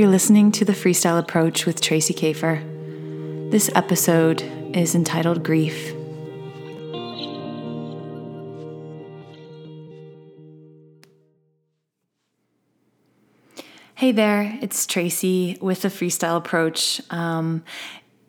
You're 0.00 0.08
listening 0.08 0.50
to 0.52 0.64
the 0.64 0.72
Freestyle 0.72 1.18
Approach 1.18 1.66
with 1.66 1.82
Tracee 1.82 2.14
Kafer. 2.14 3.50
This 3.50 3.70
episode 3.74 4.40
is 4.74 4.94
entitled 4.94 5.44
Grief. 5.44 5.92
Hey 13.94 14.12
there, 14.12 14.58
it's 14.62 14.86
Tracee 14.86 15.58
with 15.60 15.82
the 15.82 15.88
Freestyle 15.88 16.38
Approach. 16.38 17.02
Um, 17.10 17.62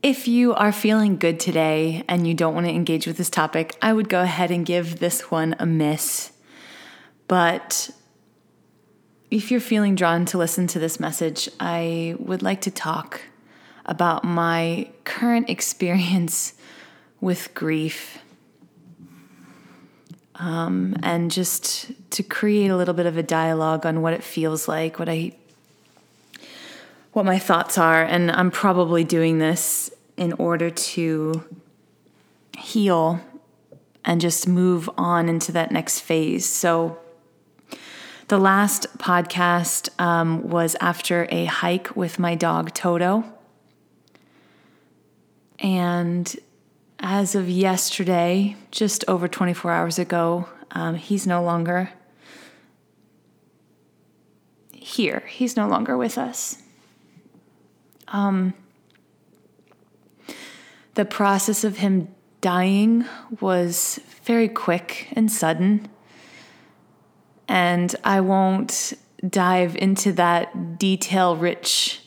if 0.03 0.27
you 0.27 0.53
are 0.53 0.73
feeling 0.73 1.15
good 1.15 1.39
today 1.39 2.03
and 2.09 2.27
you 2.27 2.33
don't 2.33 2.53
want 2.53 2.65
to 2.65 2.73
engage 2.73 3.07
with 3.07 3.15
this 3.15 3.29
topic, 3.29 3.77
I 3.81 3.93
would 3.93 4.09
go 4.09 4.21
ahead 4.21 4.51
and 4.51 4.65
give 4.65 4.99
this 4.99 5.31
one 5.31 5.55
a 5.59 5.65
miss. 5.65 6.33
But 7.31 7.91
if 9.29 9.51
you're 9.51 9.61
feeling 9.61 9.95
drawn 9.95 10.25
to 10.25 10.37
listen 10.37 10.67
to 10.67 10.79
this 10.79 10.99
message, 10.99 11.47
I 11.61 12.15
would 12.19 12.43
like 12.43 12.59
to 12.63 12.71
talk 12.71 13.21
about 13.85 14.25
my 14.25 14.89
current 15.05 15.49
experience 15.49 16.55
with 17.21 17.53
grief. 17.53 18.17
Um, 20.35 20.97
and 21.03 21.31
just 21.31 21.93
to 22.11 22.21
create 22.21 22.67
a 22.67 22.75
little 22.75 22.93
bit 22.93 23.05
of 23.05 23.15
a 23.15 23.23
dialogue 23.23 23.85
on 23.85 24.01
what 24.01 24.11
it 24.11 24.25
feels 24.25 24.67
like, 24.67 24.99
what 24.99 25.07
I 25.07 25.31
what 27.13 27.23
my 27.23 27.39
thoughts 27.39 27.77
are, 27.77 28.03
and 28.03 28.29
I'm 28.29 28.51
probably 28.51 29.05
doing 29.05 29.39
this 29.39 29.89
in 30.17 30.33
order 30.33 30.69
to 30.69 31.45
heal 32.57 33.21
and 34.03 34.19
just 34.19 34.49
move 34.49 34.89
on 34.97 35.29
into 35.29 35.53
that 35.53 35.71
next 35.71 36.01
phase. 36.01 36.45
So, 36.45 37.00
the 38.31 38.39
last 38.39 38.87
podcast 38.97 39.89
um, 39.99 40.47
was 40.47 40.77
after 40.79 41.27
a 41.31 41.43
hike 41.43 41.97
with 41.97 42.17
my 42.17 42.33
dog 42.33 42.73
Toto. 42.73 43.25
And 45.59 46.33
as 46.97 47.35
of 47.35 47.49
yesterday, 47.49 48.55
just 48.71 49.03
over 49.09 49.27
24 49.27 49.73
hours 49.73 49.99
ago, 49.99 50.47
um, 50.71 50.95
he's 50.95 51.27
no 51.27 51.43
longer 51.43 51.89
here. 54.71 55.23
He's 55.27 55.57
no 55.57 55.67
longer 55.67 55.97
with 55.97 56.17
us. 56.17 56.57
Um, 58.07 58.53
the 60.93 61.03
process 61.03 61.65
of 61.65 61.79
him 61.79 62.07
dying 62.39 63.03
was 63.41 63.99
very 64.23 64.47
quick 64.47 65.09
and 65.17 65.29
sudden. 65.29 65.89
And 67.51 67.93
I 68.05 68.21
won't 68.21 68.93
dive 69.27 69.75
into 69.75 70.13
that 70.13 70.79
detail 70.79 71.35
rich 71.35 71.99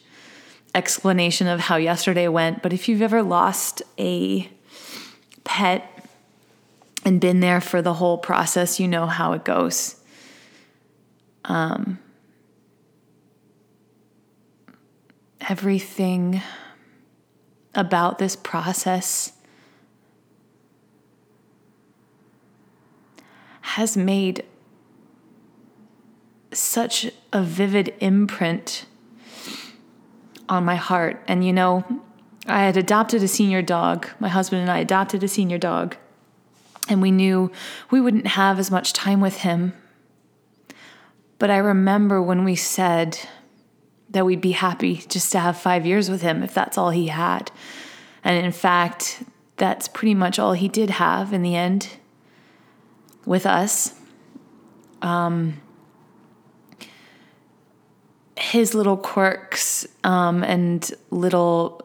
explanation 0.75 1.47
of 1.49 1.61
how 1.61 1.77
yesterday 1.77 2.29
went, 2.29 2.63
but 2.63 2.73
if 2.73 2.89
you've 2.89 3.03
ever 3.03 3.23
lost 3.23 3.83
a 3.99 4.49
pet 5.45 6.09
and 7.05 7.21
been 7.21 7.41
there 7.41 7.61
for 7.61 7.83
the 7.83 7.93
whole 7.93 8.17
process, 8.17 8.81
you 8.81 8.89
know 8.89 9.05
how 9.05 9.35
it 9.35 9.45
goes. 9.45 9.97
Um, 11.45 11.99
everything 15.43 16.41
about 17.75 18.17
this 18.19 18.35
process 18.35 19.33
has 23.61 23.95
made 23.95 24.43
such 26.55 27.11
a 27.33 27.43
vivid 27.43 27.95
imprint 28.01 28.87
on 30.49 30.65
my 30.65 30.77
heart. 30.77 31.23
And 31.27 31.45
you 31.45 31.53
know, 31.53 31.85
I 32.47 32.65
had 32.65 32.77
adopted 32.77 33.23
a 33.23 33.29
senior 33.29 33.63
dog. 33.63 34.09
My 34.21 34.29
husband 34.29 34.63
and 34.63 34.71
I 34.71 34.79
adopted 34.79 35.23
a 35.23 35.29
senior 35.29 35.59
dog. 35.59 35.97
And 36.89 37.01
we 37.01 37.11
knew 37.11 37.51
we 37.91 38.01
wouldn't 38.01 38.27
have 38.27 38.59
as 38.59 38.71
much 38.71 38.93
time 38.93 39.21
with 39.21 39.39
him. 39.39 39.73
But 41.39 41.51
I 41.51 41.57
remember 41.57 42.23
when 42.23 42.45
we 42.45 42.57
said, 42.57 43.19
that 44.15 44.25
we'd 44.25 44.41
be 44.41 44.53
happy 44.53 45.05
just 45.09 45.33
to 45.33 45.41
have 45.41 45.59
five 45.59 45.85
years 45.85 46.09
with 46.09 46.23
him 46.23 46.43
if 46.43 46.55
that's 46.55 46.79
all 46.79 46.91
he 46.91 47.09
had. 47.09 47.51
And 48.23 48.45
in 48.45 48.53
fact, 48.53 49.25
that's 49.57 49.89
pretty 49.89 50.15
much 50.15 50.39
all 50.39 50.53
he 50.53 50.69
did 50.69 50.89
have 50.89 51.33
in 51.33 51.43
the 51.43 51.57
end 51.57 51.89
with 53.27 53.45
us. 53.45 53.95
Um, 55.03 55.61
his 58.37 58.75
little 58.75 58.97
quirks 58.97 59.87
um, 60.03 60.43
and 60.43 60.91
little 61.11 61.81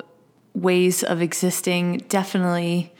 ways 0.53 1.03
of 1.03 1.21
existing 1.21 1.99
definitely 2.09 2.91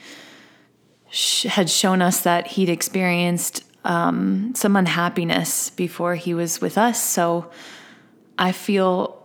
sh- 1.10 1.44
had 1.44 1.70
shown 1.70 2.02
us 2.02 2.22
that 2.22 2.48
he'd 2.48 2.70
experienced 2.70 3.64
um, 3.86 4.54
some 4.56 4.76
unhappiness 4.76 5.70
before 5.72 6.16
he 6.16 6.34
was 6.34 6.62
with 6.62 6.78
us. 6.78 7.04
So 7.04 7.50
I 8.38 8.52
feel 8.52 9.16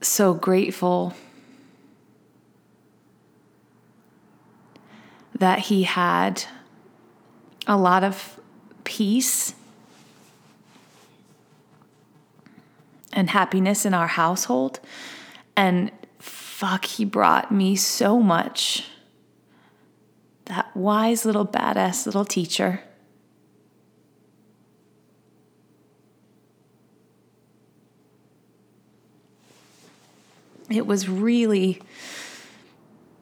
so 0.00 0.34
grateful 0.34 1.14
that 5.38 5.58
he 5.58 5.82
had 5.82 6.44
a 7.66 7.76
lot 7.76 8.02
of 8.04 8.40
peace 8.84 9.54
and 13.16 13.30
happiness 13.30 13.84
in 13.84 13.94
our 13.94 14.06
household. 14.06 14.78
And 15.56 15.90
fuck, 16.20 16.84
he 16.84 17.04
brought 17.04 17.50
me 17.50 17.74
so 17.74 18.20
much. 18.20 18.84
That 20.44 20.76
wise 20.76 21.24
little 21.24 21.46
badass 21.46 22.06
little 22.06 22.24
teacher. 22.24 22.82
it 30.68 30.86
was 30.86 31.08
really 31.08 31.80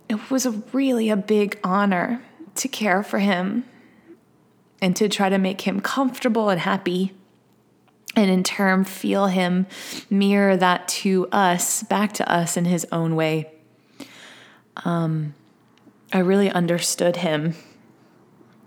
it 0.09 0.31
was 0.31 0.47
a 0.47 0.51
really 0.73 1.11
a 1.11 1.17
big 1.17 1.59
honor 1.63 2.23
to 2.55 2.69
care 2.69 3.03
for 3.03 3.19
him 3.19 3.65
and 4.81 4.95
to 4.97 5.09
try 5.09 5.29
to 5.29 5.39
make 5.39 5.63
him 5.63 5.81
comfortable 5.81 6.49
and 6.49 6.61
happy 6.61 7.13
and 8.17 8.31
in 8.31 8.43
turn 8.43 8.85
feel 8.85 9.27
him 9.27 9.67
mirror 10.11 10.57
that 10.57 10.87
to 10.89 11.27
us 11.33 11.83
back 11.85 12.13
to 12.13 12.31
us 12.31 12.57
in 12.57 12.65
his 12.65 12.87
own 12.93 13.17
way 13.17 13.51
um, 14.85 15.35
i 16.13 16.19
really 16.19 16.51
understood 16.51 17.17
him 17.17 17.55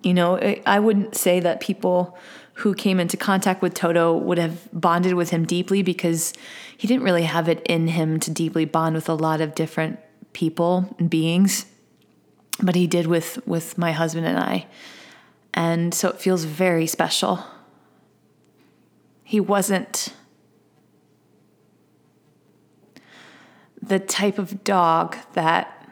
you 0.04 0.14
know 0.14 0.38
i 0.66 0.80
wouldn't 0.80 1.16
say 1.16 1.40
that 1.40 1.60
people 1.60 2.18
who 2.58 2.74
came 2.74 3.00
into 3.00 3.16
contact 3.16 3.62
with 3.62 3.76
toto 3.76 4.18
would 4.18 4.40
have 4.40 4.68
bonded 4.74 5.14
with 5.14 5.30
him 5.30 5.46
deeply 5.46 5.84
because 5.84 6.34
he 6.76 6.88
didn't 6.88 7.04
really 7.04 7.24
have 7.24 7.48
it 7.48 7.62
in 7.68 7.88
him 7.88 8.20
to 8.20 8.32
deeply 8.32 8.66
bond 8.66 8.96
with 8.96 9.08
a 9.08 9.14
lot 9.14 9.42
of 9.42 9.54
different 9.54 10.00
people 10.34 10.96
and 10.98 11.08
beings, 11.10 11.68
but 12.62 12.76
he 12.76 12.88
did 12.88 13.06
with 13.06 13.46
with 13.48 13.78
my 13.78 13.92
husband 13.92 14.26
and 14.26 14.40
I. 14.40 14.66
And 15.54 15.94
so 15.94 16.10
it 16.10 16.20
feels 16.20 16.46
very 16.46 16.88
special. 16.88 17.44
He 19.28 19.42
wasn't 19.42 20.14
the 23.82 24.00
type 24.00 24.40
of 24.40 24.64
dog 24.64 25.18
that 25.34 25.86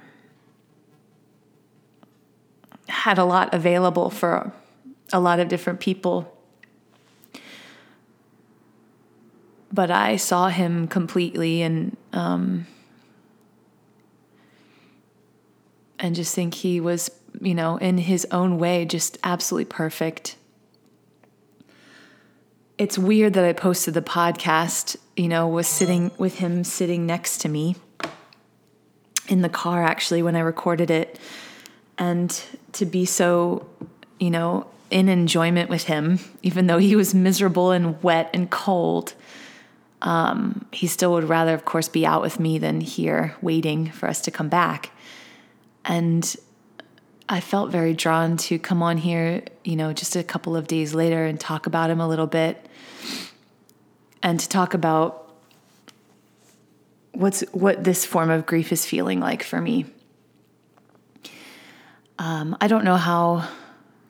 had 2.87 3.17
a 3.17 3.25
lot 3.25 3.53
available 3.53 4.09
for 4.09 4.53
a 5.11 5.19
lot 5.19 5.41
of 5.41 5.49
different 5.49 5.81
people 5.81 6.31
but 9.69 9.91
I 9.91 10.15
saw 10.15 10.47
him 10.47 10.87
completely 10.87 11.61
and 11.61 11.97
um, 12.13 12.65
and 15.99 16.15
just 16.15 16.33
think 16.33 16.53
he 16.53 16.79
was, 16.79 17.11
you 17.41 17.53
know, 17.53 17.75
in 17.75 17.97
his 17.97 18.25
own 18.31 18.57
way, 18.57 18.85
just 18.85 19.17
absolutely 19.23 19.65
perfect. 19.65 20.37
It's 22.77 22.97
weird 22.97 23.33
that 23.33 23.43
I 23.43 23.53
posted 23.53 23.93
the 23.93 24.01
podcast, 24.01 24.97
you 25.15 25.27
know, 25.27 25.47
was 25.47 25.67
sitting 25.67 26.11
with 26.17 26.39
him 26.39 26.63
sitting 26.63 27.05
next 27.05 27.39
to 27.39 27.49
me 27.49 27.75
in 29.27 29.41
the 29.41 29.49
car 29.49 29.83
actually 29.83 30.21
when 30.21 30.35
I 30.35 30.41
recorded 30.41 30.91
it. 30.91 31.19
And 31.97 32.29
to 32.73 32.85
be 32.85 33.05
so, 33.05 33.65
you 34.19 34.29
know, 34.29 34.67
in 34.91 35.07
enjoyment 35.07 35.69
with 35.69 35.85
him, 35.85 36.19
even 36.43 36.67
though 36.67 36.77
he 36.77 36.95
was 36.95 37.15
miserable 37.15 37.71
and 37.71 38.01
wet 38.03 38.29
and 38.33 38.49
cold 38.49 39.13
um, 40.05 40.65
he 40.71 40.87
still 40.87 41.11
would 41.13 41.23
rather, 41.23 41.53
of 41.53 41.65
course, 41.65 41.89
be 41.89 42.05
out 42.05 42.21
with 42.21 42.39
me 42.39 42.57
than 42.59 42.79
here 42.79 43.35
waiting 43.41 43.91
for 43.91 44.07
us 44.07 44.21
to 44.21 44.31
come 44.31 44.49
back. 44.49 44.91
And 45.83 46.35
I 47.27 47.39
felt 47.39 47.71
very 47.71 47.93
drawn 47.93 48.37
to 48.37 48.59
come 48.59 48.83
on 48.83 48.97
here, 48.97 49.43
you 49.63 49.75
know, 49.75 49.93
just 49.93 50.15
a 50.15 50.23
couple 50.23 50.55
of 50.55 50.67
days 50.67 50.93
later 50.93 51.25
and 51.25 51.39
talk 51.39 51.65
about 51.65 51.89
him 51.89 51.99
a 51.99 52.07
little 52.07 52.27
bit 52.27 52.63
and 54.21 54.39
to 54.39 54.49
talk 54.49 54.73
about 54.73 55.31
what's 57.13 57.41
what 57.51 57.83
this 57.83 58.05
form 58.05 58.29
of 58.29 58.45
grief 58.45 58.71
is 58.71 58.85
feeling 58.85 59.19
like 59.19 59.43
for 59.43 59.59
me. 59.59 59.85
Um, 62.19 62.55
I 62.61 62.67
don't 62.67 62.85
know 62.85 62.95
how 62.95 63.47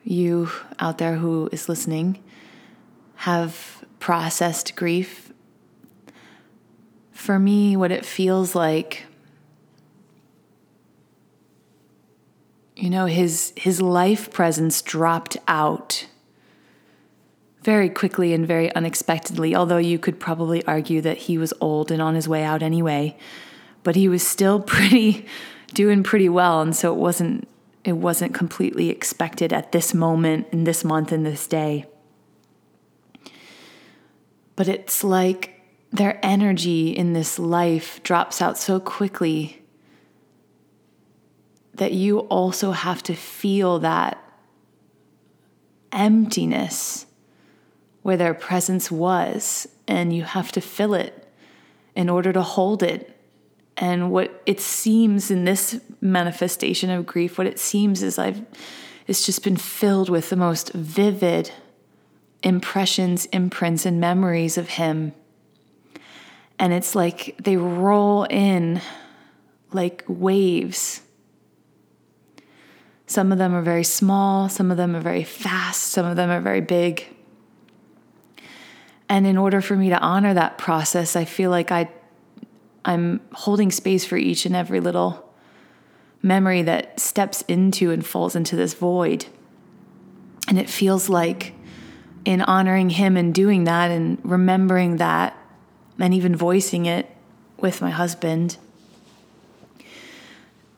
you 0.03 0.49
out 0.79 0.97
there 0.97 1.15
who 1.15 1.49
is 1.51 1.67
listening 1.67 2.21
have 3.15 3.83
processed 3.99 4.75
grief. 4.75 5.33
For 7.11 7.39
me, 7.39 7.75
what 7.75 7.91
it 7.91 8.05
feels 8.05 8.53
like, 8.53 9.05
you 12.75 12.89
know, 12.89 13.05
his 13.05 13.53
his 13.55 13.81
life 13.81 14.31
presence 14.31 14.81
dropped 14.81 15.37
out 15.47 16.07
very 17.63 17.89
quickly 17.89 18.33
and 18.33 18.47
very 18.47 18.73
unexpectedly, 18.75 19.55
although 19.55 19.77
you 19.77 19.97
could 19.97 20.19
probably 20.19 20.63
argue 20.65 21.01
that 21.01 21.17
he 21.17 21.37
was 21.37 21.53
old 21.61 21.89
and 21.89 22.01
on 22.01 22.15
his 22.15 22.27
way 22.27 22.43
out 22.43 22.61
anyway. 22.61 23.17
But 23.83 23.95
he 23.95 24.07
was 24.07 24.25
still 24.25 24.59
pretty 24.75 25.25
doing 25.73 26.03
pretty 26.03 26.29
well, 26.29 26.61
and 26.61 26.75
so 26.75 26.93
it 26.93 26.97
wasn't 26.97 27.47
it 27.83 27.93
wasn't 27.93 28.33
completely 28.33 28.89
expected 28.89 29.53
at 29.53 29.71
this 29.71 29.93
moment, 29.93 30.47
in 30.51 30.63
this 30.63 30.83
month, 30.83 31.11
in 31.11 31.23
this 31.23 31.47
day. 31.47 31.85
But 34.55 34.67
it's 34.67 35.03
like 35.03 35.61
their 35.91 36.19
energy 36.23 36.89
in 36.89 37.13
this 37.13 37.37
life 37.39 38.01
drops 38.03 38.41
out 38.41 38.57
so 38.57 38.79
quickly 38.79 39.64
that 41.75 41.93
you 41.93 42.19
also 42.19 42.71
have 42.71 43.01
to 43.03 43.13
feel 43.13 43.79
that 43.79 44.21
emptiness 45.91 47.05
where 48.01 48.17
their 48.17 48.33
presence 48.33 48.91
was, 48.91 49.67
and 49.87 50.15
you 50.15 50.23
have 50.23 50.51
to 50.51 50.61
fill 50.61 50.93
it 50.93 51.27
in 51.95 52.09
order 52.09 52.31
to 52.33 52.41
hold 52.41 52.83
it 52.83 53.15
and 53.77 54.11
what 54.11 54.41
it 54.45 54.59
seems 54.59 55.29
in 55.29 55.45
this 55.45 55.79
manifestation 55.99 56.89
of 56.89 57.05
grief, 57.05 57.37
what 57.37 57.47
it 57.47 57.59
seems 57.59 58.03
is 58.03 58.17
I've 58.17 58.41
it's 59.07 59.25
just 59.25 59.43
been 59.43 59.57
filled 59.57 60.09
with 60.09 60.29
the 60.31 60.35
most 60.35 60.71
vivid 60.73 61.51
impressions, 62.41 63.25
imprints, 63.27 63.85
and 63.85 63.99
memories 63.99 64.57
of 64.57 64.69
him. 64.69 65.13
And 66.57 66.73
it's 66.73 66.95
like 66.95 67.35
they 67.39 67.55
roll 67.55 68.23
in 68.23 68.81
like 69.71 70.03
waves. 70.07 71.01
Some 73.07 73.31
of 73.31 73.37
them 73.37 73.53
are 73.53 73.61
very 73.61 73.83
small, 73.83 74.49
some 74.49 74.71
of 74.71 74.77
them 74.77 74.95
are 74.95 75.01
very 75.01 75.23
fast, 75.23 75.83
some 75.83 76.05
of 76.05 76.15
them 76.15 76.29
are 76.29 76.41
very 76.41 76.61
big. 76.61 77.07
And 79.07 79.27
in 79.27 79.37
order 79.37 79.61
for 79.61 79.75
me 79.75 79.89
to 79.89 79.99
honor 79.99 80.33
that 80.33 80.57
process, 80.57 81.15
I 81.15 81.25
feel 81.25 81.51
like 81.51 81.71
I 81.71 81.89
I'm 82.83 83.19
holding 83.33 83.71
space 83.71 84.05
for 84.05 84.15
each 84.15 84.45
and 84.45 84.55
every 84.55 84.79
little 84.79 85.27
memory 86.21 86.61
that 86.63 86.99
steps 86.99 87.43
into 87.47 87.91
and 87.91 88.05
falls 88.05 88.35
into 88.35 88.55
this 88.55 88.73
void. 88.75 89.25
And 90.47 90.59
it 90.59 90.69
feels 90.69 91.09
like 91.09 91.53
in 92.25 92.41
honoring 92.41 92.91
him 92.91 93.17
and 93.17 93.33
doing 93.33 93.63
that 93.63 93.89
and 93.91 94.19
remembering 94.23 94.97
that 94.97 95.35
and 95.99 96.13
even 96.13 96.35
voicing 96.35 96.85
it 96.85 97.09
with 97.57 97.81
my 97.81 97.89
husband, 97.89 98.57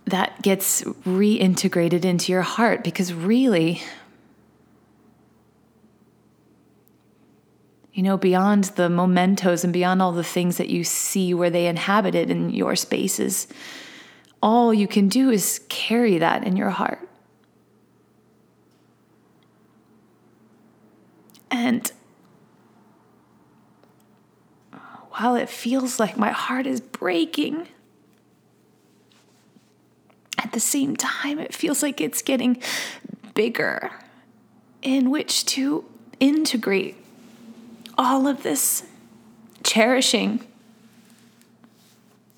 that 0.07 0.42
gets 0.42 0.83
reintegrated 1.06 2.06
into 2.06 2.31
your 2.31 2.42
heart 2.42 2.83
because 2.83 3.13
really, 3.13 3.81
you 7.92 8.01
know, 8.01 8.18
beyond 8.18 8.65
the 8.75 8.89
mementos 8.89 9.65
and 9.65 9.74
beyond 9.74 10.01
all 10.01 10.13
the 10.13 10.24
things 10.24 10.57
that 10.57 10.69
you 10.69 10.86
see 10.86 11.33
where 11.33 11.50
they 11.50 11.68
inhabited 11.68 12.30
in 12.30 12.50
your 12.51 12.75
spaces, 12.75 13.48
all 14.42 14.74
you 14.74 14.88
can 14.88 15.09
do 15.09 15.30
is 15.30 15.59
carry 15.68 16.18
that 16.19 16.45
in 16.45 16.56
your 16.56 16.69
heart. 16.69 17.07
And 21.51 21.92
while 25.12 25.36
it 25.36 25.50
feels 25.50 26.00
like 26.00 26.18
my 26.18 26.31
heart 26.31 26.65
is 26.65 26.80
breaking, 26.80 27.68
at 30.37 30.51
the 30.51 30.59
same 30.59 30.95
time, 30.95 31.39
it 31.39 31.53
feels 31.53 31.81
like 31.81 31.99
it's 31.99 32.21
getting 32.21 32.61
bigger 33.33 33.91
in 34.81 35.09
which 35.09 35.45
to 35.45 35.85
integrate 36.19 36.95
all 37.97 38.27
of 38.27 38.43
this 38.43 38.83
cherishing 39.63 40.45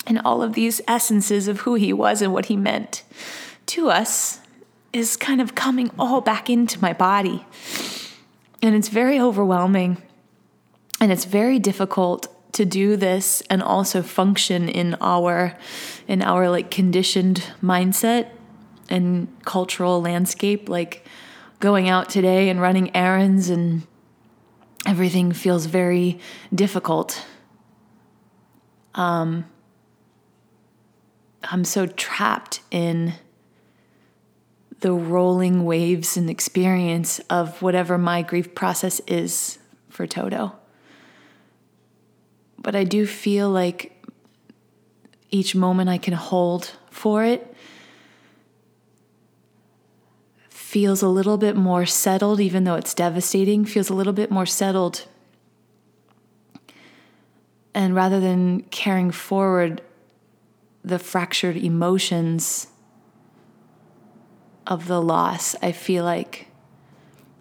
and 0.08 0.20
all 0.26 0.42
of 0.42 0.54
these 0.54 0.82
essences 0.88 1.48
of 1.48 1.62
who 1.62 1.76
he 1.76 1.94
was 1.94 2.22
and 2.22 2.34
what 2.34 2.48
he 2.48 2.58
meant 2.58 3.04
to 3.68 3.90
us 3.90 4.40
is 4.92 5.16
kind 5.16 5.40
of 5.40 5.54
coming 5.54 5.92
all 6.00 6.22
back 6.22 6.50
into 6.50 6.82
my 6.82 6.94
body. 6.94 7.46
And 8.62 8.76
it's 8.76 8.90
very 8.90 9.20
overwhelming. 9.20 10.02
And 11.00 11.12
it's 11.12 11.26
very 11.26 11.60
difficult 11.60 12.28
to 12.54 12.66
do 12.66 12.96
this 12.96 13.42
and 13.50 13.62
also 13.62 14.02
function 14.02 14.68
in 14.70 14.96
our 15.02 15.56
in 16.08 16.22
our 16.22 16.50
like 16.50 16.72
conditioned 16.72 17.44
mindset 17.62 18.30
and 18.90 19.28
cultural 19.46 20.02
landscape 20.02 20.68
like 20.68 21.06
going 21.60 21.90
out 21.90 22.10
today 22.10 22.50
and 22.50 22.60
running 22.60 22.96
errands 22.96 23.50
and 23.50 23.86
everything 24.86 25.32
feels 25.32 25.66
very 25.66 26.20
difficult. 26.54 27.26
Um, 28.96 29.46
I'm 31.44 31.64
so 31.64 31.86
trapped 31.86 32.62
in 32.72 33.14
the 34.80 34.94
rolling 34.94 35.66
waves 35.66 36.16
and 36.16 36.30
experience 36.30 37.20
of 37.30 37.62
whatever 37.62 37.98
my 37.98 38.22
grief 38.22 38.56
process 38.56 39.02
is 39.08 39.60
for 39.90 40.08
Toto. 40.08 40.56
But 42.62 42.76
I 42.76 42.84
do 42.84 43.06
feel 43.06 43.50
like 43.50 43.96
each 45.32 45.56
moment 45.56 45.90
I 45.90 45.98
can 45.98 46.14
hold 46.14 46.76
for 46.90 47.24
it 47.24 47.56
feels 50.70 51.02
a 51.02 51.08
little 51.08 51.40
bit 51.40 51.56
more 51.56 51.84
settled, 51.84 52.40
even 52.40 52.64
though 52.64 52.76
it's 52.76 52.94
devastating, 52.94 53.66
feels 53.66 53.90
a 53.90 53.94
little 53.96 54.14
bit 54.14 54.30
more 54.30 54.46
settled. 54.46 55.08
And 57.74 57.96
rather 57.96 58.20
than 58.20 58.62
carrying 58.70 59.10
forward 59.10 59.82
the 60.84 61.00
fractured 61.00 61.58
emotions 61.58 62.68
of 64.68 64.86
the 64.86 65.02
loss, 65.02 65.56
I 65.64 65.72
feel 65.72 66.04
like 66.04 66.50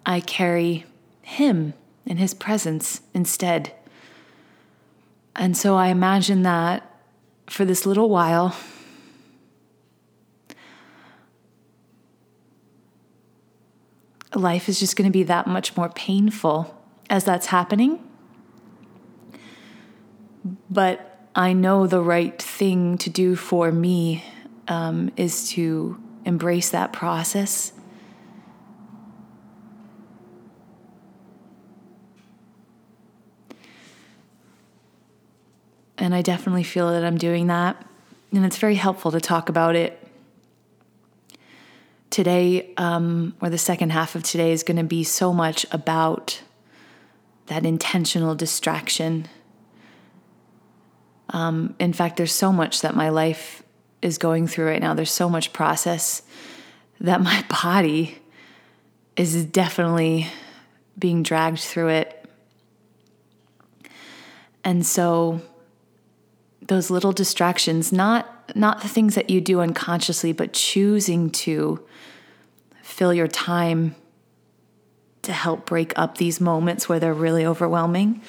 I 0.07 0.21
carry 0.21 0.85
him 1.21 1.75
and 2.07 2.17
his 2.17 2.33
presence 2.33 3.01
instead. 3.13 3.73
And 5.35 5.55
so 5.55 5.75
I 5.75 5.87
imagine 5.87 6.43
that 6.43 6.89
for 7.47 7.65
this 7.65 7.85
little 7.85 8.09
while, 8.09 8.55
life 14.35 14.69
is 14.69 14.79
just 14.79 14.95
going 14.95 15.09
to 15.09 15.11
be 15.11 15.23
that 15.23 15.47
much 15.47 15.75
more 15.75 15.89
painful 15.89 16.75
as 17.09 17.23
that's 17.23 17.47
happening. 17.47 17.99
But 20.69 21.27
I 21.35 21.53
know 21.53 21.87
the 21.87 22.01
right 22.01 22.39
thing 22.41 22.97
to 22.99 23.09
do 23.09 23.35
for 23.35 23.71
me 23.71 24.23
um, 24.67 25.11
is 25.15 25.49
to 25.51 26.01
embrace 26.25 26.69
that 26.69 26.93
process. 26.93 27.73
And 35.99 36.15
I 36.15 36.21
definitely 36.21 36.63
feel 36.63 36.89
that 36.91 37.03
I'm 37.03 37.17
doing 37.17 37.47
that. 37.47 37.85
And 38.31 38.45
it's 38.45 38.57
very 38.57 38.75
helpful 38.75 39.11
to 39.11 39.19
talk 39.19 39.49
about 39.49 39.75
it 39.75 40.01
today, 42.09 42.73
um, 42.77 43.35
or 43.41 43.49
the 43.49 43.57
second 43.57 43.91
half 43.91 44.15
of 44.15 44.23
today, 44.23 44.53
is 44.53 44.63
going 44.63 44.77
to 44.77 44.83
be 44.83 45.03
so 45.03 45.33
much 45.33 45.65
about 45.71 46.41
that 47.47 47.65
intentional 47.65 48.33
distraction. 48.33 49.27
Um, 51.31 51.75
in 51.79 51.91
fact, 51.91 52.17
there's 52.17 52.31
so 52.33 52.53
much 52.53 52.81
that 52.81 52.95
my 52.95 53.09
life 53.09 53.61
is 54.01 54.17
going 54.17 54.47
through 54.47 54.67
right 54.67 54.81
now. 54.81 54.93
There's 54.93 55.11
so 55.11 55.29
much 55.29 55.51
process 55.51 56.21
that 57.01 57.21
my 57.21 57.43
body 57.63 58.19
is 59.17 59.43
definitely 59.45 60.27
being 60.97 61.23
dragged 61.23 61.59
through 61.59 61.89
it. 61.89 62.15
And 64.63 64.85
so 64.85 65.41
those 66.69 66.89
little 66.89 67.11
distractions, 67.11 67.91
not 67.91 68.35
not 68.55 68.81
the 68.81 68.87
things 68.87 69.13
that 69.15 69.29
you 69.29 69.41
do 69.41 69.59
unconsciously, 69.59 70.31
but 70.31 70.53
choosing 70.53 71.29
to 71.29 71.85
fill 72.81 73.13
your 73.13 73.27
time 73.27 73.95
to 75.21 75.31
help 75.31 75.65
break 75.65 75.97
up 75.97 76.17
these 76.17 76.41
moments 76.41 76.89
where 76.89 76.99
they're 76.99 77.13
really 77.13 77.45
overwhelming 77.45 78.21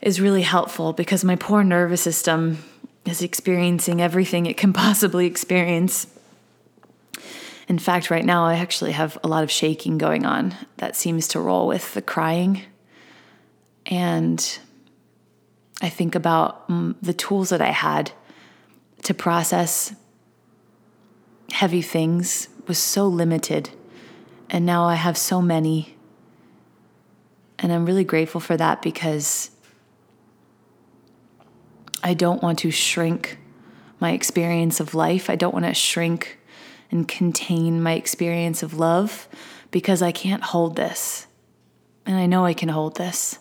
is 0.00 0.20
really 0.20 0.42
helpful 0.42 0.92
because 0.92 1.24
my 1.24 1.36
poor 1.36 1.64
nervous 1.64 2.00
system 2.00 2.64
is 3.04 3.20
experiencing 3.20 4.00
everything 4.00 4.46
it 4.46 4.56
can 4.56 4.72
possibly 4.86 5.26
experience. 5.26 6.06
In 7.68 7.78
fact, 7.78 8.10
right 8.10 8.24
now 8.24 8.44
I 8.44 8.54
actually 8.54 8.92
have 8.92 9.18
a 9.22 9.28
lot 9.28 9.42
of 9.42 9.50
shaking 9.50 9.98
going 9.98 10.24
on 10.24 10.54
that 10.78 10.96
seems 10.96 11.28
to 11.28 11.40
roll 11.40 11.66
with 11.66 11.92
the 11.94 12.00
crying. 12.00 12.62
And 13.84 14.58
I 15.80 15.88
think 15.88 16.14
about 16.14 16.68
mm, 16.68 16.94
the 17.00 17.14
tools 17.14 17.50
that 17.50 17.62
I 17.62 17.70
had 17.70 18.12
to 19.04 19.14
process 19.14 19.94
heavy 21.52 21.82
things 21.82 22.48
was 22.66 22.78
so 22.78 23.06
limited. 23.06 23.70
And 24.50 24.66
now 24.66 24.84
I 24.84 24.94
have 24.94 25.16
so 25.16 25.40
many. 25.40 25.96
And 27.58 27.72
I'm 27.72 27.86
really 27.86 28.04
grateful 28.04 28.40
for 28.40 28.56
that 28.56 28.82
because 28.82 29.50
I 32.02 32.14
don't 32.14 32.42
want 32.42 32.60
to 32.60 32.70
shrink 32.70 33.38
my 34.00 34.12
experience 34.12 34.80
of 34.80 34.94
life. 34.94 35.28
I 35.28 35.36
don't 35.36 35.52
want 35.52 35.66
to 35.66 35.74
shrink 35.74 36.38
and 36.90 37.06
contain 37.06 37.82
my 37.82 37.92
experience 37.94 38.62
of 38.62 38.74
love 38.74 39.28
because 39.70 40.02
I 40.02 40.12
can't 40.12 40.42
hold 40.42 40.76
this. 40.76 41.26
And 42.06 42.16
I 42.16 42.26
know 42.26 42.44
I 42.44 42.54
can 42.54 42.68
hold 42.68 42.96
this. 42.96 43.38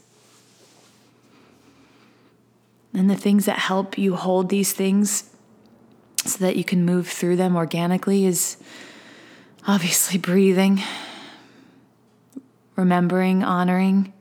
And 2.94 3.10
the 3.10 3.15
things 3.15 3.46
that 3.46 3.60
help 3.60 3.98
you 3.98 4.15
hold 4.15 4.50
these 4.50 4.74
things 4.74 5.29
so 6.25 6.39
that 6.39 6.56
you 6.56 6.63
can 6.63 6.86
move 6.86 7.08
through 7.08 7.36
them 7.36 7.56
organically 7.56 8.25
is 8.25 8.58
obviously 9.67 10.17
breathing, 10.17 10.82
remembering, 12.75 13.44
honoring. 13.44 14.13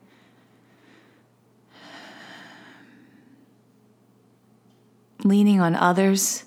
Leaning 5.24 5.60
on 5.60 5.74
others. 5.74 6.44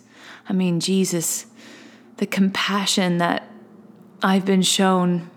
I 0.47 0.53
mean, 0.53 0.79
Jesus, 0.79 1.45
the 2.17 2.27
compassion 2.27 3.17
that 3.17 3.49
I've 4.21 4.45
been 4.45 4.61
shown 4.61 5.29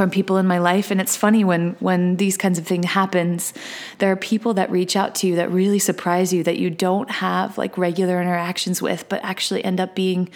from 0.00 0.10
people 0.10 0.38
in 0.38 0.46
my 0.46 0.56
life. 0.56 0.90
And 0.90 0.98
it's 0.98 1.14
funny 1.14 1.44
when 1.44 1.76
when 1.78 2.16
these 2.16 2.38
kinds 2.38 2.58
of 2.58 2.66
things 2.66 2.86
happens 2.86 3.52
there 3.98 4.10
are 4.10 4.16
people 4.16 4.54
that 4.54 4.70
reach 4.70 4.96
out 4.96 5.14
to 5.16 5.26
you 5.26 5.36
that 5.36 5.50
really 5.50 5.78
surprise 5.78 6.32
you 6.32 6.42
that 6.44 6.56
you 6.56 6.70
don't 6.70 7.10
have 7.10 7.58
like 7.58 7.76
regular 7.76 8.18
interactions 8.18 8.80
with 8.80 9.06
but 9.10 9.22
actually 9.22 9.62
end 9.62 9.78
up 9.78 9.94
being 9.94 10.30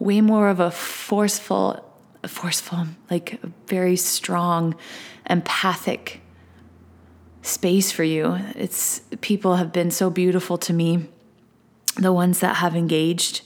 way 0.00 0.20
more 0.20 0.48
of 0.48 0.58
a 0.58 0.72
forceful 0.72 1.80
forceful 2.26 2.84
like 3.08 3.38
very 3.68 3.94
strong 3.94 4.74
empathic 5.30 6.20
space 7.42 7.92
for 7.92 8.02
you. 8.02 8.36
It's 8.56 9.02
people 9.20 9.54
have 9.54 9.72
been 9.72 9.92
so 9.92 10.10
beautiful 10.10 10.58
to 10.58 10.72
me 10.72 11.06
the 11.94 12.12
ones 12.12 12.40
that 12.40 12.56
have 12.56 12.74
engaged 12.74 13.42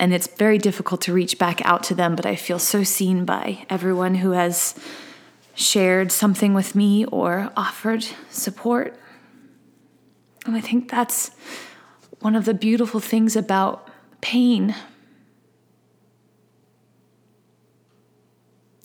and 0.00 0.14
it's 0.14 0.26
very 0.26 0.56
difficult 0.56 1.02
to 1.02 1.12
reach 1.12 1.38
back 1.38 1.60
out 1.66 1.82
to 1.84 1.94
them, 1.94 2.16
but 2.16 2.24
I 2.24 2.34
feel 2.34 2.58
so 2.58 2.82
seen 2.82 3.26
by 3.26 3.66
everyone 3.68 4.14
who 4.16 4.30
has 4.30 4.74
shared 5.54 6.10
something 6.10 6.54
with 6.54 6.74
me 6.74 7.04
or 7.04 7.52
offered 7.54 8.06
support. 8.30 8.98
And 10.46 10.56
I 10.56 10.62
think 10.62 10.90
that's 10.90 11.32
one 12.20 12.34
of 12.34 12.46
the 12.46 12.54
beautiful 12.54 12.98
things 12.98 13.36
about 13.36 13.90
pain 14.22 14.74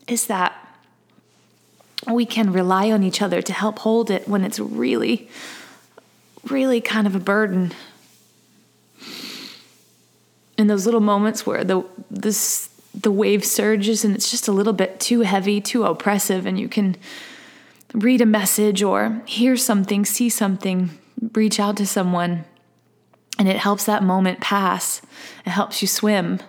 is 0.10 0.28
that 0.28 0.54
we 2.12 2.26
can 2.26 2.52
rely 2.52 2.92
on 2.92 3.04
each 3.04 3.22
other 3.22 3.42
to 3.42 3.54
help 3.54 3.80
hold 3.80 4.12
it 4.12 4.28
when 4.28 4.44
it's 4.44 4.60
really, 4.60 5.30
really 6.50 6.82
kind 6.82 7.08
of 7.08 7.16
a 7.16 7.20
burden 7.20 7.72
in 10.58 10.68
those 10.68 10.86
little 10.86 11.02
moments 11.02 11.46
where 11.46 11.64
the 11.64 11.84
this 12.10 12.70
the 12.94 13.12
wave 13.12 13.44
surges 13.44 14.06
and 14.06 14.16
it's 14.16 14.32
just 14.32 14.48
a 14.48 14.54
little 14.54 14.74
bit 14.74 15.00
too 15.00 15.22
heavy, 15.22 15.60
too 15.60 15.84
oppressive, 15.84 16.46
and 16.46 16.60
you 16.60 16.70
can 16.70 16.96
read 17.94 18.22
a 18.22 18.26
message 18.26 18.82
or 18.82 19.22
hear 19.26 19.58
something, 19.58 20.06
see 20.06 20.30
something, 20.30 20.90
reach 21.34 21.60
out 21.60 21.78
to 21.78 21.86
someone, 21.86 22.46
and 23.38 23.50
it 23.50 23.58
helps 23.58 23.86
that 23.86 24.02
moment 24.02 24.40
pass. 24.40 25.02
It 25.46 25.50
helps 25.50 25.82
you 25.82 25.88
swim. 25.88 26.40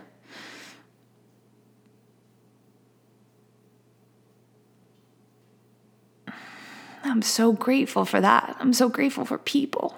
I'm 7.03 7.23
so 7.23 7.53
grateful 7.53 8.05
for 8.05 8.21
that. 8.21 8.57
I'm 8.61 8.73
so 8.73 8.89
grateful 8.89 9.25
for 9.25 9.39
people 9.39 9.97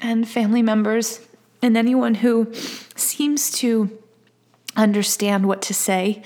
and 0.00 0.28
family 0.28 0.62
members 0.62 1.20
and 1.64 1.78
anyone 1.78 2.16
who 2.16 2.52
seems 2.94 3.50
to 3.50 3.98
understand 4.76 5.48
what 5.48 5.62
to 5.62 5.72
say. 5.72 6.22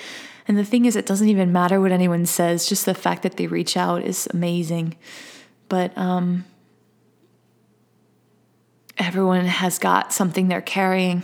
And 0.49 0.59
the 0.59 0.64
thing 0.64 0.85
is, 0.85 0.97
it 0.97 1.07
doesn't 1.07 1.28
even 1.28 1.52
matter 1.52 1.80
what 1.80 1.92
anyone 1.92 2.26
says, 2.26 2.68
just 2.68 2.85
the 2.87 2.92
fact 2.95 3.23
that 3.23 3.37
they 3.37 3.47
reach 3.47 3.76
out 3.76 4.02
is 4.02 4.26
amazing. 4.33 4.97
But 5.68 5.97
um, 5.97 6.45
everyone 8.99 9.45
has 9.45 9.78
got 9.78 10.12
something 10.12 10.49
they're 10.49 10.61
carrying. 10.61 11.23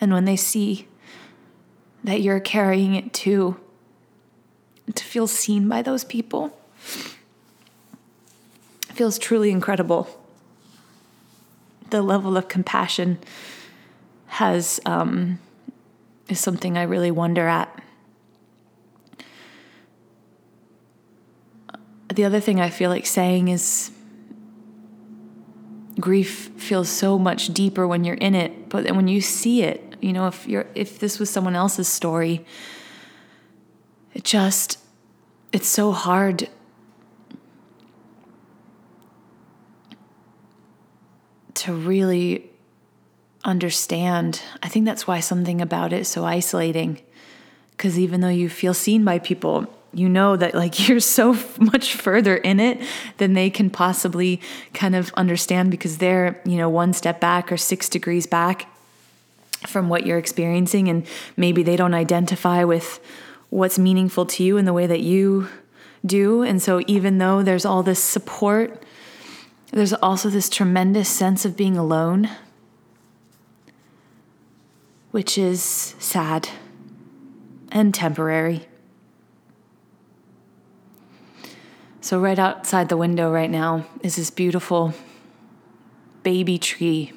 And 0.00 0.12
when 0.12 0.26
they 0.26 0.36
see 0.36 0.86
that 2.04 2.20
you're 2.20 2.38
carrying 2.38 2.94
it 2.94 3.12
too, 3.12 3.58
to 4.94 5.02
feel 5.02 5.26
seen 5.26 5.68
by 5.68 5.82
those 5.82 6.04
people 6.04 6.56
feels 8.92 9.18
truly 9.18 9.50
incredible. 9.50 10.08
The 11.90 12.02
level 12.02 12.36
of 12.36 12.48
compassion 12.48 13.18
has 14.26 14.80
um, 14.84 15.38
is 16.28 16.40
something 16.40 16.76
I 16.76 16.82
really 16.82 17.10
wonder 17.10 17.46
at. 17.46 17.82
The 22.12 22.24
other 22.24 22.40
thing 22.40 22.60
I 22.60 22.70
feel 22.70 22.90
like 22.90 23.06
saying 23.06 23.48
is 23.48 23.90
grief 26.00 26.50
feels 26.56 26.88
so 26.88 27.18
much 27.18 27.52
deeper 27.52 27.86
when 27.86 28.04
you're 28.04 28.16
in 28.16 28.34
it, 28.34 28.68
but 28.68 28.90
when 28.94 29.08
you 29.08 29.20
see 29.20 29.62
it, 29.62 29.96
you 30.00 30.12
know, 30.12 30.26
if 30.26 30.46
you're 30.46 30.66
if 30.74 30.98
this 30.98 31.18
was 31.18 31.30
someone 31.30 31.56
else's 31.56 31.88
story, 31.88 32.44
it 34.14 34.24
just 34.24 34.78
it's 35.52 35.68
so 35.68 35.92
hard 35.92 36.48
to 41.56 41.74
really 41.74 42.48
understand. 43.44 44.42
I 44.62 44.68
think 44.68 44.84
that's 44.84 45.06
why 45.06 45.20
something 45.20 45.60
about 45.60 45.92
it 45.92 46.00
is 46.00 46.08
so 46.08 46.24
isolating. 46.24 47.00
Because 47.70 47.98
even 47.98 48.20
though 48.20 48.28
you 48.28 48.48
feel 48.48 48.74
seen 48.74 49.04
by 49.04 49.18
people, 49.18 49.66
you 49.92 50.08
know 50.08 50.36
that 50.36 50.54
like 50.54 50.88
you're 50.88 51.00
so 51.00 51.36
much 51.58 51.94
further 51.94 52.36
in 52.36 52.60
it 52.60 52.80
than 53.18 53.34
they 53.34 53.50
can 53.50 53.70
possibly 53.70 54.40
kind 54.74 54.94
of 54.94 55.12
understand 55.14 55.70
because 55.70 55.98
they're, 55.98 56.40
you 56.44 56.56
know, 56.56 56.68
one 56.68 56.92
step 56.92 57.20
back 57.20 57.50
or 57.50 57.56
six 57.56 57.88
degrees 57.88 58.26
back 58.26 58.68
from 59.66 59.88
what 59.88 60.06
you're 60.06 60.18
experiencing. 60.18 60.88
And 60.88 61.06
maybe 61.36 61.62
they 61.62 61.76
don't 61.76 61.94
identify 61.94 62.64
with 62.64 63.00
what's 63.50 63.78
meaningful 63.78 64.26
to 64.26 64.42
you 64.42 64.56
in 64.56 64.64
the 64.64 64.72
way 64.72 64.86
that 64.86 65.00
you 65.00 65.48
do. 66.04 66.42
And 66.42 66.60
so 66.60 66.82
even 66.86 67.18
though 67.18 67.42
there's 67.42 67.64
all 67.64 67.82
this 67.82 68.02
support, 68.02 68.82
there's 69.72 69.92
also 69.94 70.30
this 70.30 70.48
tremendous 70.48 71.08
sense 71.08 71.44
of 71.44 71.56
being 71.56 71.76
alone 71.76 72.30
which 75.16 75.38
is 75.38 75.94
sad 75.98 76.46
and 77.72 77.94
temporary. 77.94 78.68
So, 82.02 82.20
right 82.20 82.38
outside 82.38 82.90
the 82.90 82.98
window 82.98 83.32
right 83.32 83.50
now 83.50 83.86
is 84.02 84.16
this 84.16 84.30
beautiful 84.30 84.92
baby 86.22 86.58
tree. 86.58 87.14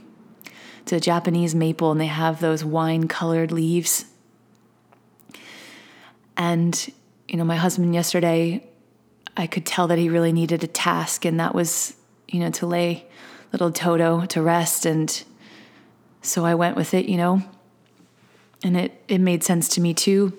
It's 0.81 0.93
a 0.93 1.01
Japanese 1.01 1.53
maple, 1.53 1.91
and 1.91 1.99
they 1.99 2.05
have 2.05 2.39
those 2.39 2.63
wine 2.63 3.09
colored 3.09 3.51
leaves. 3.51 4.05
And, 6.37 6.93
you 7.27 7.35
know, 7.35 7.43
my 7.43 7.57
husband 7.57 7.93
yesterday, 7.93 8.65
I 9.35 9.45
could 9.45 9.65
tell 9.65 9.87
that 9.87 9.97
he 9.97 10.07
really 10.07 10.31
needed 10.31 10.63
a 10.63 10.67
task, 10.67 11.25
and 11.25 11.37
that 11.41 11.53
was, 11.53 11.97
you 12.31 12.39
know, 12.39 12.49
to 12.51 12.65
lay 12.65 13.05
little 13.51 13.71
Toto 13.71 14.25
to 14.27 14.41
rest. 14.41 14.85
And 14.85 15.23
so 16.21 16.45
I 16.45 16.55
went 16.55 16.75
with 16.75 16.93
it, 16.93 17.07
you 17.07 17.17
know, 17.17 17.41
and 18.63 18.77
it, 18.77 19.01
it 19.07 19.19
made 19.19 19.43
sense 19.43 19.67
to 19.69 19.81
me 19.81 19.93
too. 19.93 20.37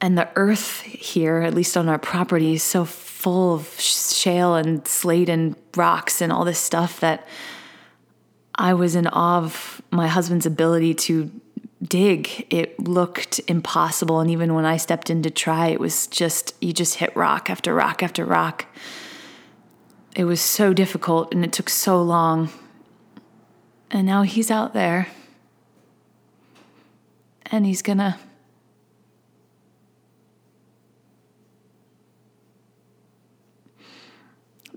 And 0.00 0.16
the 0.16 0.28
earth 0.34 0.80
here, 0.80 1.38
at 1.38 1.54
least 1.54 1.76
on 1.76 1.88
our 1.88 1.98
property, 1.98 2.54
is 2.54 2.62
so 2.62 2.84
full 2.84 3.54
of 3.54 3.78
shale 3.78 4.54
and 4.54 4.86
slate 4.88 5.28
and 5.28 5.54
rocks 5.76 6.22
and 6.22 6.32
all 6.32 6.44
this 6.44 6.58
stuff 6.58 7.00
that 7.00 7.26
I 8.54 8.72
was 8.74 8.94
in 8.94 9.06
awe 9.06 9.38
of 9.38 9.82
my 9.90 10.08
husband's 10.08 10.46
ability 10.46 10.94
to 10.94 11.30
dig. 11.82 12.46
It 12.50 12.78
looked 12.78 13.40
impossible. 13.46 14.20
And 14.20 14.30
even 14.30 14.54
when 14.54 14.64
I 14.64 14.78
stepped 14.78 15.10
in 15.10 15.22
to 15.22 15.30
try, 15.30 15.68
it 15.68 15.80
was 15.80 16.06
just, 16.06 16.54
you 16.60 16.72
just 16.72 16.96
hit 16.96 17.14
rock 17.14 17.50
after 17.50 17.74
rock 17.74 18.02
after 18.02 18.24
rock. 18.24 18.66
It 20.16 20.24
was 20.24 20.40
so 20.40 20.72
difficult 20.72 21.32
and 21.32 21.44
it 21.44 21.52
took 21.52 21.68
so 21.68 22.02
long. 22.02 22.50
And 23.90 24.06
now 24.06 24.22
he's 24.22 24.50
out 24.50 24.72
there. 24.72 25.08
And 27.46 27.66
he's 27.66 27.82
gonna 27.82 28.18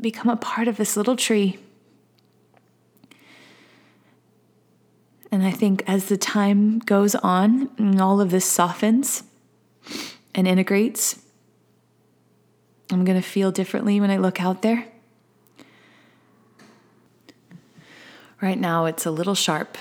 become 0.03 0.29
a 0.29 0.35
part 0.35 0.67
of 0.67 0.77
this 0.77 0.95
little 0.95 1.15
tree. 1.15 1.57
And 5.31 5.43
I 5.43 5.49
think 5.49 5.83
as 5.87 6.09
the 6.09 6.17
time 6.17 6.77
goes 6.77 7.15
on 7.15 7.69
and 7.79 7.99
all 7.99 8.21
of 8.21 8.29
this 8.29 8.45
softens 8.45 9.23
and 10.35 10.47
integrates, 10.47 11.19
I'm 12.91 13.03
going 13.03 13.19
to 13.19 13.27
feel 13.27 13.51
differently 13.51 13.99
when 13.99 14.11
I 14.11 14.17
look 14.17 14.39
out 14.39 14.61
there. 14.61 14.85
Right 18.43 18.59
now, 18.59 18.87
it's 18.87 19.05
a 19.05 19.11
little 19.11 19.35
sharp. 19.35 19.77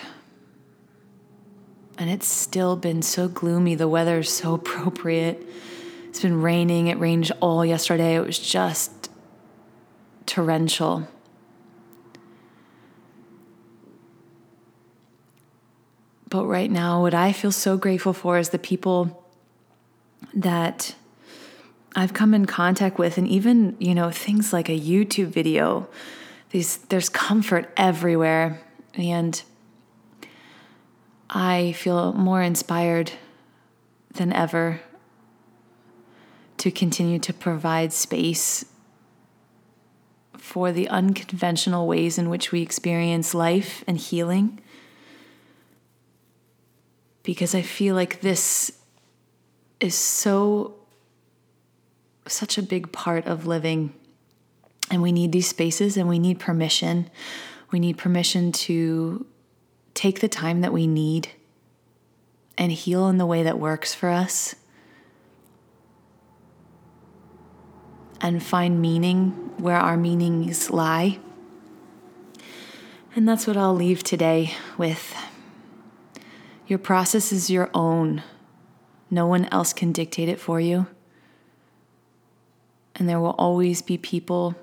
And 1.99 2.09
it's 2.09 2.29
still 2.29 2.77
been 2.77 3.03
so 3.03 3.27
gloomy. 3.27 3.75
The 3.75 3.89
weather's 3.89 4.31
so 4.31 4.55
appropriate. 4.55 5.45
It's 6.07 6.23
been 6.23 6.41
raining. 6.41 6.87
It 6.87 6.97
rained 7.01 7.33
all 7.41 7.67
yesterday. 7.67 8.15
It 8.15 8.25
was 8.25 8.39
just 8.39 9.11
torrential. 10.27 11.09
But 16.29 16.47
right 16.47 16.71
now, 16.71 17.03
what 17.03 17.15
I 17.15 17.33
feel 17.33 17.51
so 17.51 17.77
grateful 17.77 18.13
for 18.13 18.39
is 18.39 18.51
the 18.51 18.61
people 18.61 19.27
that 20.33 20.95
I've 21.97 22.13
come 22.13 22.33
in 22.33 22.47
contact 22.47 22.97
with, 22.97 23.19
and 23.19 23.27
even, 23.27 23.77
you 23.81 23.97
know, 23.97 24.13
things 24.13 24.53
like 24.53 24.69
a 24.69 24.79
YouTube 24.79 25.31
video. 25.31 25.89
These, 26.53 26.77
there's 26.89 27.09
comfort 27.09 27.73
everywhere. 27.77 28.63
And 28.95 29.43
I 31.29 31.73
feel 31.73 32.13
more 32.13 32.43
inspired 32.43 33.13
than 34.13 34.33
ever 34.33 34.81
to 36.59 36.71
continue 36.71 37.19
to 37.19 37.33
provide 37.33 37.93
space 37.93 38.67
for 40.37 40.71
the 40.71 40.89
unconventional 40.89 41.87
ways 41.87 42.19
in 42.19 42.29
which 42.29 42.53
we 42.53 42.63
experience 42.63 43.35
life 43.35 43.83
and 43.87 43.97
healing 43.97 44.61
because 47.23 47.55
I 47.55 47.63
feel 47.63 47.95
like 47.95 48.21
this 48.21 48.73
is 49.81 49.95
so 49.95 50.75
such 52.27 52.59
a 52.59 52.63
big 52.63 52.93
part 52.93 53.27
of 53.27 53.47
living 53.47 53.95
and 54.93 55.03
we 55.03 55.11
need 55.11 55.33
these 55.33 55.49
spaces 55.49 55.97
and 55.97 56.09
we 56.09 56.21
need 56.21 56.39
permission 56.39 57.11
we 57.73 57.81
need 57.81 57.99
permission 57.99 58.53
to 58.53 59.27
take 59.95 60.21
the 60.21 60.29
time 60.29 60.61
that 60.61 60.73
we 60.73 60.87
need 60.87 61.31
and 62.57 62.71
heal 62.71 63.09
in 63.09 63.19
the 63.19 63.27
way 63.27 63.43
that 63.43 63.59
works 63.59 63.93
for 63.95 64.09
us 64.09 64.55
and 68.21 68.41
find 68.41 68.81
meaning 68.81 69.31
where 69.57 69.77
our 69.77 69.97
meanings 69.97 70.71
lie 70.71 71.19
and 73.15 73.29
that's 73.29 73.47
what 73.47 73.57
I'll 73.57 73.75
leave 73.75 74.03
today 74.03 74.55
with 74.79 75.15
your 76.67 76.79
process 76.79 77.33
is 77.33 77.51
your 77.51 77.71
own. 77.75 78.23
No 79.11 79.27
one 79.27 79.47
else 79.53 79.75
can 79.75 79.93
dictate 79.93 80.31
it 80.31 80.41
for 80.41 80.59
you. 80.59 80.87
And 82.95 83.07
there 83.07 83.21
will 83.21 83.35
always 83.37 83.83
be 83.83 83.99
people 83.99 84.55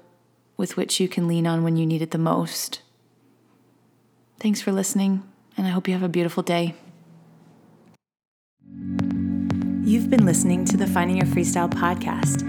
with 0.59 0.75
which 0.75 0.99
you 0.99 1.07
can 1.07 1.25
lean 1.25 1.47
on 1.47 1.63
when 1.63 1.77
you 1.77 1.85
need 1.85 2.01
it 2.01 2.11
the 2.11 2.17
most. 2.17 2.81
Thanks 4.41 4.59
for 4.59 4.73
listening, 4.73 5.23
and 5.55 5.65
I 5.65 5.69
hope 5.69 5.87
you 5.87 5.93
have 5.93 6.03
a 6.03 6.09
beautiful 6.09 6.43
day. 6.43 6.75
You've 9.85 10.09
been 10.09 10.25
listening 10.25 10.65
to 10.65 10.75
the 10.75 10.85
Finding 10.85 11.15
Your 11.15 11.27
Freestyle 11.27 11.71
podcast. 11.71 12.43